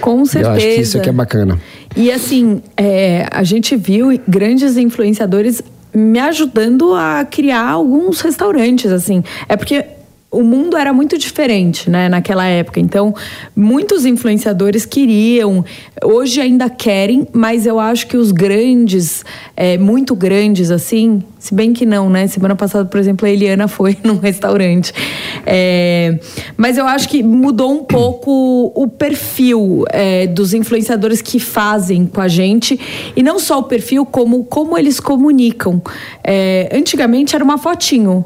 [0.00, 0.48] Com certeza.
[0.48, 1.58] Eu acho que isso aqui é bacana.
[1.96, 5.60] E assim, é, a gente viu grandes influenciadores
[5.94, 9.22] me ajudando a criar alguns restaurantes, assim.
[9.48, 9.84] É porque
[10.34, 12.80] o mundo era muito diferente, né, naquela época.
[12.80, 13.14] Então,
[13.54, 15.64] muitos influenciadores queriam,
[16.02, 19.24] hoje ainda querem, mas eu acho que os grandes,
[19.56, 22.26] é, muito grandes, assim, se bem que não, né?
[22.26, 24.94] Semana passada, por exemplo, a Eliana foi num restaurante.
[25.44, 26.18] É,
[26.56, 32.20] mas eu acho que mudou um pouco o perfil é, dos influenciadores que fazem com
[32.20, 32.80] a gente.
[33.14, 35.82] E não só o perfil, como como eles comunicam.
[36.22, 38.24] É, antigamente era uma fotinho.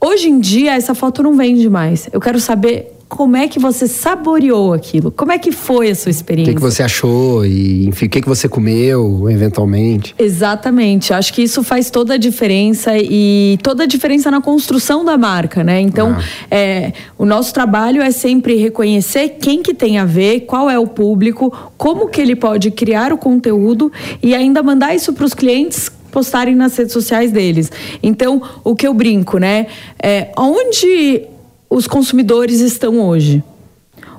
[0.00, 2.08] Hoje em dia, essa foto não vende mais.
[2.12, 5.10] Eu quero saber como é que você saboreou aquilo?
[5.10, 6.52] Como é que foi a sua O experiência?
[6.52, 10.14] que, que você achou e, enfim, o que, que você comeu, eventualmente?
[10.18, 11.12] Exatamente.
[11.12, 15.64] Acho que isso faz toda a diferença e toda a diferença na construção da marca,
[15.64, 15.80] né?
[15.80, 16.16] Então,
[16.50, 20.86] é, o nosso trabalho é sempre reconhecer quem que tem a ver, qual é o
[20.86, 23.90] público, como que ele pode criar o conteúdo
[24.22, 27.70] e ainda mandar isso para os clientes postarem nas redes sociais deles.
[28.02, 29.66] Então, o que eu brinco, né?
[30.02, 31.22] É, onde
[31.70, 33.42] os consumidores estão hoje?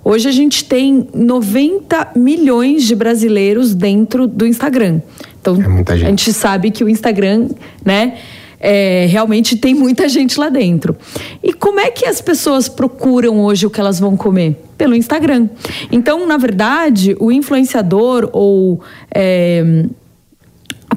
[0.04, 5.02] Hoje a gente tem 90 milhões de brasileiros dentro do Instagram.
[5.42, 6.06] Então, É muita gente.
[6.06, 7.50] a gente sabe que o Instagram,
[7.84, 8.18] né,
[8.60, 10.96] é, realmente tem muita gente lá dentro.
[11.42, 14.62] E como é que as pessoas procuram hoje o que elas vão comer?
[14.78, 15.50] Pelo Instagram.
[15.92, 18.82] Então, na verdade, o influenciador ou
[19.14, 19.86] é,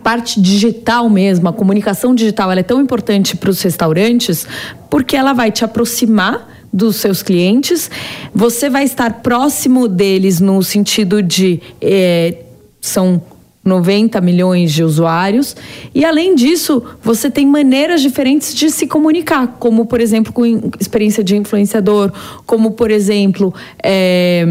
[0.02, 4.46] parte digital mesmo, a comunicação digital, ela é tão importante para os restaurantes
[4.90, 7.90] porque ela vai te aproximar dos seus clientes,
[8.34, 12.36] você vai estar próximo deles no sentido de eh,
[12.80, 13.20] são
[13.64, 15.54] 90 milhões de usuários.
[15.94, 20.44] E além disso você tem maneiras diferentes de se comunicar, como por exemplo com
[20.80, 22.12] experiência de influenciador,
[22.44, 24.44] como por exemplo eh,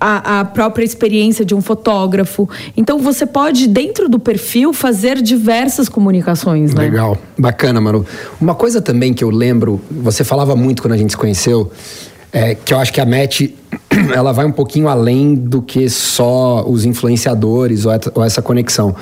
[0.00, 2.48] a, a própria experiência de um fotógrafo.
[2.76, 6.84] Então você pode, dentro do perfil, fazer diversas comunicações, né?
[6.84, 8.06] Legal, bacana, Manu.
[8.40, 11.70] Uma coisa também que eu lembro, você falava muito quando a gente se conheceu,
[12.32, 13.50] é que eu acho que a Match
[14.14, 18.94] ela vai um pouquinho além do que só os influenciadores ou, essa conexão.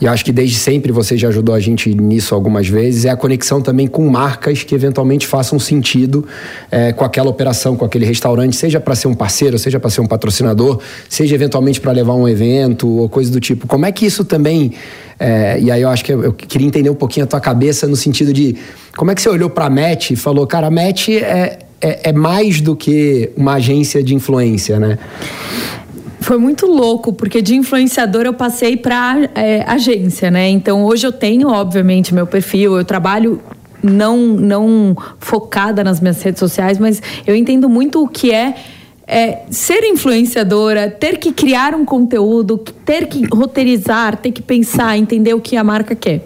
[0.00, 3.04] E acho que desde sempre você já ajudou a gente nisso algumas vezes.
[3.04, 6.26] É a conexão também com marcas que eventualmente façam sentido
[6.70, 10.00] é, com aquela operação, com aquele restaurante, seja para ser um parceiro, seja para ser
[10.00, 13.66] um patrocinador, seja eventualmente para levar um evento ou coisa do tipo.
[13.66, 14.72] Como é que isso também
[15.20, 17.86] é, e aí eu acho que eu, eu queria entender um pouquinho a tua cabeça
[17.86, 18.56] no sentido de
[18.96, 22.10] como é que você olhou para a Match e falou, cara, a Match é, é,
[22.10, 24.98] é mais do que uma agência de influência, né?
[26.20, 29.28] Foi muito louco, porque de influenciador eu passei para
[29.66, 30.48] agência, né?
[30.48, 33.40] Então hoje eu tenho, obviamente, meu perfil, eu trabalho
[33.82, 38.54] não, não focada nas minhas redes sociais, mas eu entendo muito o que é,
[39.04, 45.34] é ser influenciadora, ter que criar um conteúdo, ter que roteirizar, ter que pensar, entender
[45.34, 46.24] o que a marca quer.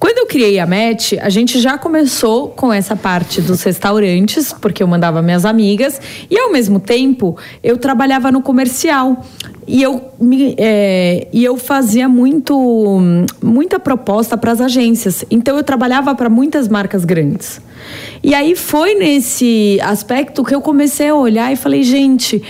[0.00, 4.82] Quando eu criei a Match, a gente já começou com essa parte dos restaurantes, porque
[4.82, 9.22] eu mandava minhas amigas, e ao mesmo tempo eu trabalhava no comercial.
[9.66, 12.98] E eu, me, é, e eu fazia muito,
[13.42, 15.22] muita proposta para as agências.
[15.30, 17.60] Então eu trabalhava para muitas marcas grandes.
[18.22, 22.42] E aí foi nesse aspecto que eu comecei a olhar e falei, gente,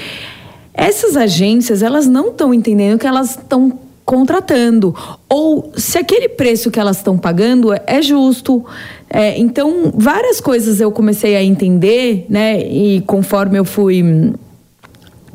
[0.72, 4.94] essas agências, elas não estão entendendo que elas estão contratando.
[5.28, 8.64] Ou se aquele preço que elas estão pagando é- é justo.
[9.08, 12.60] É, então, várias coisas eu comecei a entender, né?
[12.60, 14.32] E conforme eu fui hum,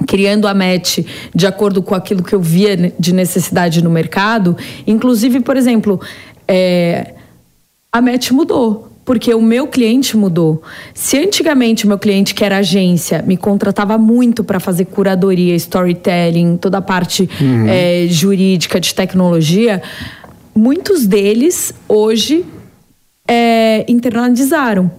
[0.06, 1.00] criando a match
[1.34, 4.58] de acordo com aquilo que eu via de necessidade no mercado.
[4.86, 6.00] Inclusive, por exemplo,
[6.48, 7.14] é,
[7.92, 8.95] a match mudou.
[9.06, 10.62] Porque o meu cliente mudou.
[10.94, 16.58] Se antigamente o meu cliente, que era agência, me contratava muito para fazer curadoria, storytelling,
[16.58, 17.30] toda a parte
[17.70, 19.82] é, jurídica de tecnologia,
[20.56, 22.44] muitos deles hoje
[23.28, 24.90] é, internalizaram.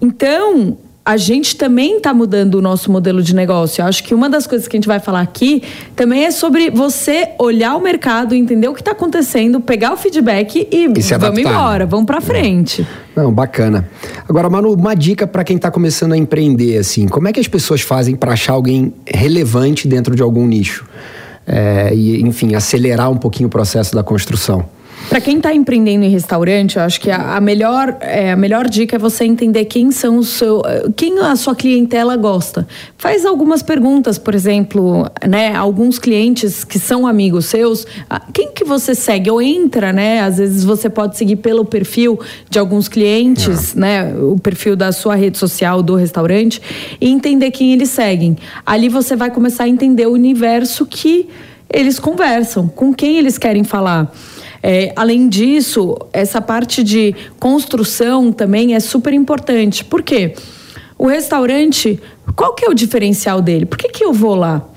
[0.00, 0.78] Então,
[1.10, 3.82] a gente também está mudando o nosso modelo de negócio.
[3.82, 5.60] Eu acho que uma das coisas que a gente vai falar aqui
[5.96, 10.68] também é sobre você olhar o mercado, entender o que está acontecendo, pegar o feedback
[10.70, 12.86] e, E vamos embora, vamos para frente.
[13.16, 13.90] Não, bacana.
[14.28, 17.48] Agora, Manu, uma dica para quem está começando a empreender, assim, como é que as
[17.48, 20.86] pessoas fazem para achar alguém relevante dentro de algum nicho?
[21.44, 24.64] É, e, enfim, acelerar um pouquinho o processo da construção.
[25.08, 28.68] Para quem está empreendendo em restaurante, eu acho que a, a melhor, é, a melhor
[28.68, 30.62] dica é você entender quem são o seu,
[30.94, 32.66] quem a sua clientela gosta.
[32.96, 35.54] Faz algumas perguntas, por exemplo, né?
[35.54, 40.20] Alguns clientes que são amigos seus, ah, quem que você segue ou entra, né?
[40.20, 44.14] Às vezes você pode seguir pelo perfil de alguns clientes, né?
[44.14, 46.62] O perfil da sua rede social do restaurante
[47.00, 48.36] e entender quem eles seguem.
[48.64, 51.28] Ali você vai começar a entender o universo que
[51.72, 54.12] eles conversam, com quem eles querem falar.
[54.62, 59.84] É, além disso, essa parte de construção também é super importante.
[59.84, 60.34] Por quê?
[60.98, 62.00] O restaurante,
[62.36, 63.64] qual que é o diferencial dele?
[63.64, 64.68] Por que, que eu vou lá?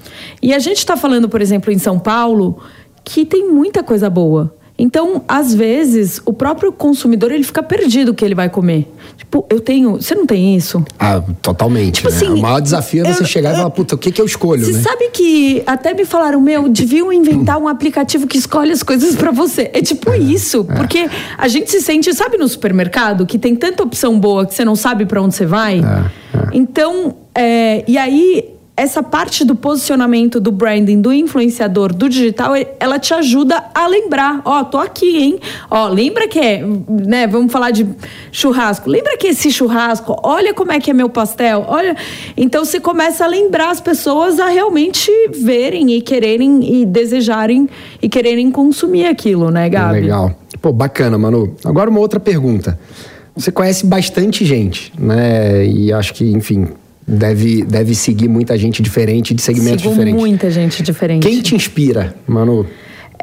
[0.42, 2.62] E a gente está falando, por exemplo, em São Paulo,
[3.04, 4.56] que tem muita coisa boa.
[4.78, 8.92] Então, às vezes, o próprio consumidor ele fica perdido o que ele vai comer.
[9.16, 9.94] Tipo, eu tenho.
[10.02, 10.84] Você não tem isso?
[11.00, 11.96] Ah, totalmente.
[11.98, 12.16] Tipo né?
[12.16, 14.26] assim, o maior desafio é você eu- chegar e falar, puta, o que, que eu
[14.26, 14.82] escolho, Você né?
[14.82, 19.30] sabe que até me falaram, meu, deviam inventar um aplicativo que escolhe as coisas pra
[19.32, 19.70] você.
[19.74, 21.08] É tipo isso, porque
[21.38, 24.76] a gente se sente, sabe, no supermercado que tem tanta opção boa que você não
[24.76, 25.82] sabe pra onde você vai.
[26.52, 32.98] Então, é, e aí essa parte do posicionamento, do branding, do influenciador, do digital, ela
[32.98, 34.42] te ajuda a lembrar.
[34.44, 35.40] Ó, tô aqui, hein?
[35.70, 37.28] Ó, lembra que é, né?
[37.28, 37.88] Vamos falar de
[38.32, 38.90] churrasco.
[38.90, 40.20] Lembra que esse churrasco?
[40.24, 41.66] Olha como é que é meu pastel.
[41.68, 41.96] Olha.
[42.36, 47.70] Então você começa a lembrar as pessoas a realmente verem e quererem e desejarem
[48.02, 50.02] e quererem consumir aquilo, né, Gabi?
[50.02, 50.36] Legal.
[50.60, 51.56] Pô, bacana, Manu.
[51.64, 52.80] Agora uma outra pergunta.
[53.36, 55.66] Você conhece bastante gente, né?
[55.66, 56.68] E acho que, enfim,
[57.08, 60.20] deve, deve seguir muita gente diferente, de segmentos Sigo diferentes.
[60.22, 61.28] muita gente diferente.
[61.28, 62.66] Quem te inspira, Manu?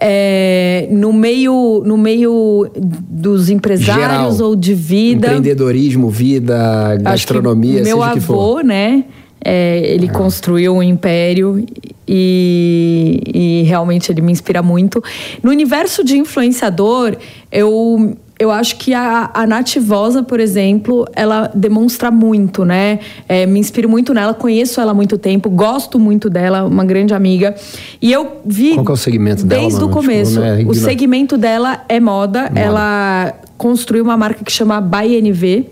[0.03, 4.49] É, no meio no meio dos empresários Geral.
[4.49, 8.35] ou de vida Empreendedorismo, vida, gastronomia, meu seja o que for.
[8.35, 9.05] avô né
[9.45, 11.63] é, ele construiu um império
[12.09, 15.03] e, e realmente ele me inspira muito
[15.43, 17.17] no universo de influenciador
[17.53, 22.99] eu eu acho que a, a Nativosa, por exemplo, ela demonstra muito, né?
[23.29, 27.13] É, me inspiro muito nela, conheço ela há muito tempo, gosto muito dela, uma grande
[27.13, 27.55] amiga.
[28.01, 28.73] E eu vi.
[28.73, 30.01] Qual que é o segmento dela, Desde o mano?
[30.01, 30.41] Tipo, começo.
[30.41, 32.51] né, o segmento dela é moda.
[32.55, 35.67] Ela construiu uma marca que chama ByNV.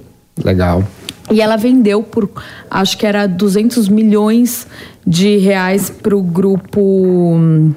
[0.44, 0.84] Legal.
[1.30, 2.28] E ela vendeu por,
[2.70, 4.66] acho que era 200 milhões
[5.06, 6.80] de reais para o grupo.
[6.82, 7.72] hum,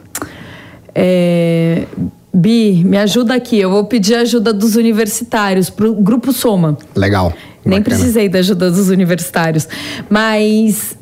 [0.94, 1.86] é,
[2.34, 3.60] Bi, me ajuda aqui.
[3.60, 6.78] Eu vou pedir ajuda dos universitários, para o grupo Soma.
[6.96, 7.34] Legal.
[7.66, 7.84] Nem Bacana.
[7.84, 9.68] precisei da ajuda dos universitários.
[10.10, 10.98] Mas.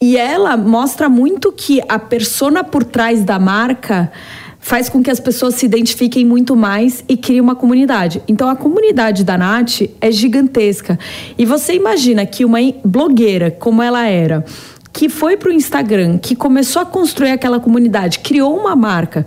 [0.00, 4.12] E ela mostra muito que a persona por trás da marca
[4.60, 8.22] faz com que as pessoas se identifiquem muito mais e criem uma comunidade.
[8.28, 10.98] Então a comunidade da Nath é gigantesca.
[11.36, 14.44] E você imagina que uma blogueira como ela era,
[14.92, 19.24] que foi para o Instagram, que começou a construir aquela comunidade, criou uma marca,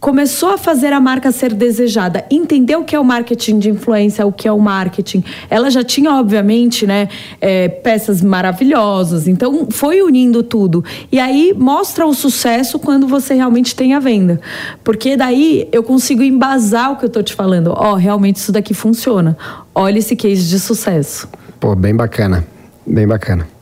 [0.00, 4.26] começou a fazer a marca ser desejada, entendeu o que é o marketing de influência,
[4.26, 5.24] o que é o marketing.
[5.50, 7.08] Ela já tinha, obviamente, né,
[7.40, 10.84] é, peças maravilhosas, então foi unindo tudo.
[11.10, 14.40] E aí mostra o sucesso quando você realmente tem a venda.
[14.84, 17.72] Porque daí eu consigo embasar o que eu tô te falando.
[17.76, 19.36] Ó, realmente isso daqui funciona.
[19.74, 21.28] Olha esse case de sucesso.
[21.58, 22.46] Pô, bem bacana.
[22.86, 23.57] Bem bacana.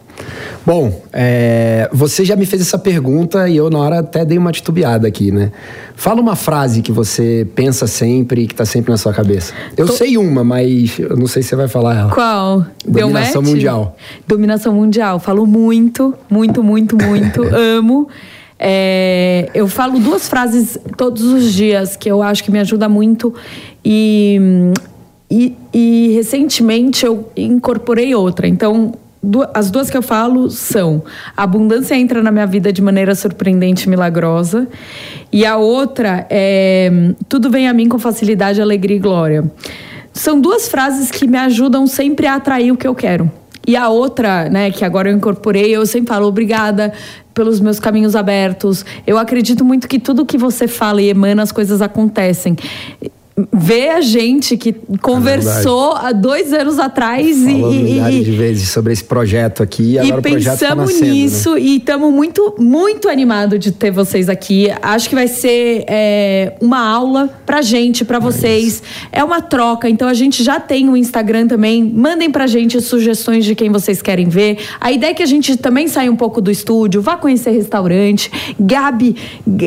[0.65, 4.51] Bom, é, você já me fez essa pergunta e eu, na hora, até dei uma
[4.53, 5.53] titubeada aqui, né?
[5.95, 9.53] Fala uma frase que você pensa sempre e que tá sempre na sua cabeça.
[9.77, 12.11] Eu Tô- sei uma, mas eu não sei se você vai falar ela.
[12.13, 12.67] Qual?
[12.85, 13.51] Deu Dominação match?
[13.53, 13.97] mundial.
[14.27, 15.19] Dominação mundial.
[15.21, 17.43] Falo muito, muito, muito, muito.
[17.55, 18.09] Amo.
[18.59, 23.35] É, eu falo duas frases todos os dias que eu acho que me ajuda muito
[23.85, 24.41] e,
[25.31, 28.49] e, e recentemente eu incorporei outra.
[28.49, 28.93] Então,
[29.55, 31.03] as duas que eu falo são:
[31.37, 34.69] a abundância entra na minha vida de maneira surpreendente e milagrosa.
[35.33, 36.91] E a outra é:
[37.29, 39.51] tudo vem a mim com facilidade, alegria e glória.
[40.13, 43.31] São duas frases que me ajudam sempre a atrair o que eu quero.
[43.67, 46.93] E a outra, né, que agora eu incorporei, eu sempre falo obrigada
[47.35, 48.85] pelos meus caminhos abertos.
[49.07, 52.57] Eu acredito muito que tudo que você fala e emana, as coisas acontecem.
[53.53, 54.73] Vê a gente que
[55.03, 59.63] conversou há dois anos atrás e, Falou e- milhares e- de vezes sobre esse projeto
[59.63, 61.11] aqui e agora tá pensamos nascendo, né?
[61.13, 64.69] nisso e estamos muito, muito animados de ter vocês aqui.
[64.81, 68.83] Acho que vai ser é, uma aula pra gente, pra vocês.
[69.13, 71.85] É uma troca, então a gente já tem o Instagram também.
[71.85, 74.61] Mandem pra gente sugestões de quem vocês querem ver.
[74.81, 78.31] A ideia é que a gente também saia um pouco do estúdio, vá conhecer restaurante.
[78.59, 79.15] Gabi,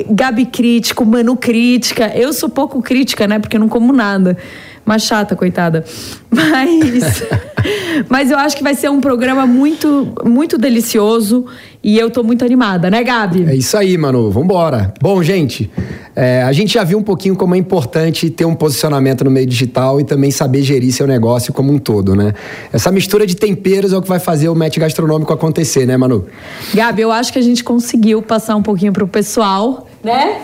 [0.10, 2.12] Gabi crítico, Manu crítica.
[2.16, 3.38] Eu sou pouco crítica, né?
[3.38, 4.38] Porque eu não como nada.
[4.86, 5.86] Uma chata, coitada.
[6.32, 7.24] Mas,
[8.08, 11.46] mas eu acho que vai ser um programa muito, muito delicioso
[11.84, 13.46] e eu tô muito animada, né, Gabi?
[13.46, 14.32] É isso aí, Manu.
[14.32, 14.94] Vambora.
[15.02, 15.70] Bom, gente,
[16.16, 19.46] é, a gente já viu um pouquinho como é importante ter um posicionamento no meio
[19.46, 22.34] digital e também saber gerir seu negócio como um todo, né?
[22.72, 26.26] Essa mistura de temperos é o que vai fazer o match gastronômico acontecer, né, Manu?
[26.74, 30.42] Gabi, eu acho que a gente conseguiu passar um pouquinho pro pessoal, né?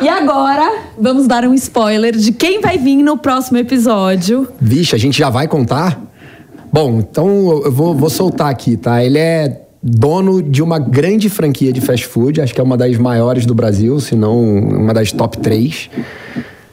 [0.00, 4.46] E agora, vamos dar um spoiler de quem vai vir no próximo episódio.
[4.60, 6.00] Vixe, a gente já vai contar?
[6.72, 9.02] Bom, então eu vou, vou soltar aqui, tá?
[9.02, 12.96] Ele é dono de uma grande franquia de fast food, acho que é uma das
[12.98, 15.88] maiores do Brasil, se não uma das top três.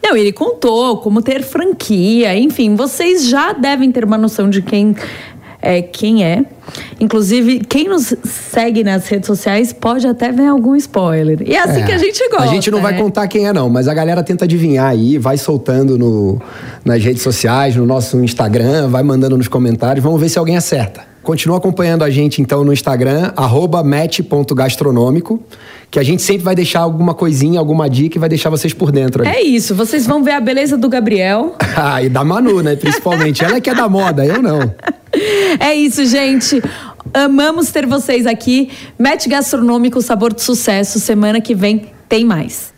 [0.04, 4.94] Não, ele contou como ter franquia, enfim, vocês já devem ter uma noção de quem
[5.64, 6.44] é, quem é.
[7.00, 11.42] Inclusive, quem nos segue nas redes sociais pode até ver algum spoiler.
[11.42, 12.44] E é assim É, que a gente gosta.
[12.44, 13.00] A gente não vai né?
[13.00, 16.42] contar quem é, não, mas a galera tenta adivinhar aí, vai soltando no,
[16.84, 20.04] nas redes sociais, no nosso Instagram, vai mandando nos comentários.
[20.04, 21.13] Vamos ver se alguém acerta.
[21.24, 25.42] Continua acompanhando a gente então no Instagram, arroba match.gastronômico,
[25.90, 28.92] que a gente sempre vai deixar alguma coisinha, alguma dica e vai deixar vocês por
[28.92, 29.24] dentro.
[29.24, 29.32] ali.
[29.32, 31.56] É isso, vocês vão ver a beleza do Gabriel.
[31.76, 32.76] Ah, e da Manu, né?
[32.76, 33.44] Principalmente.
[33.44, 34.60] Ela é que é da moda, eu não.
[35.60, 36.62] É isso, gente.
[37.14, 38.70] Amamos ter vocês aqui.
[38.98, 41.00] Match Gastronômico, sabor de sucesso.
[41.00, 42.74] Semana que vem tem mais.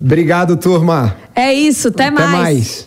[0.00, 1.16] Obrigado, turma.
[1.34, 2.86] É isso, até, Até mais.